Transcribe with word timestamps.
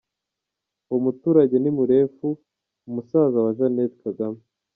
Uwo 0.87 0.99
muturage 1.05 1.55
ni 1.59 1.71
Murefu 1.77 2.27
musaza 2.93 3.37
wa 3.45 3.51
Jeanette 3.57 3.97
Kagame. 4.03 4.39